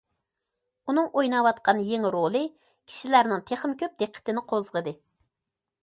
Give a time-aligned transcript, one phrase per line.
[0.93, 4.97] ئۇنىڭ ئويناۋاتقان يېڭى رولى كىشىلەرنىڭ تېخىمۇ كۆپ دىققىتىنى قوزغىدى.